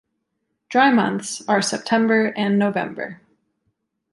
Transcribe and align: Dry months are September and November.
Dry 0.69 0.89
months 0.89 1.47
are 1.47 1.61
September 1.61 2.33
and 2.35 2.57
November. 2.57 3.21